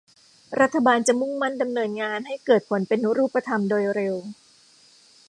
[0.59, 4.15] รัฐบาลจะมุ่งมั่นดำเนินงานให้เกิดผลเป็นรูปธรรมโดยเร็ว